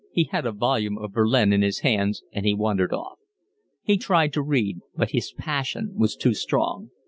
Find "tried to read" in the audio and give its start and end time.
3.97-4.79